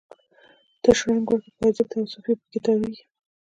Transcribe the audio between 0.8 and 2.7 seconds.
ته شرنګ ورکړي پایزیب ته، او صوفي په کې